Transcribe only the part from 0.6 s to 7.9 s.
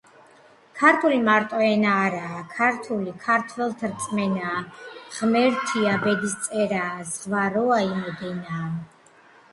ქარტული მარტო ენაა? ქართული ქართველთ რწმენაა, ღმერთია ბედისწერაა, ზღვა როა